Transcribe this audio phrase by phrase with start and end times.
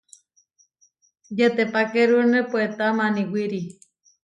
[1.37, 3.61] Yetepakérune puetá maniwíri.